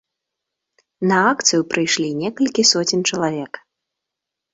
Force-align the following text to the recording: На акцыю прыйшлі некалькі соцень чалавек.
На 1.09 1.19
акцыю 1.31 1.61
прыйшлі 1.73 2.07
некалькі 2.21 2.61
соцень 2.71 3.05
чалавек. 3.11 3.61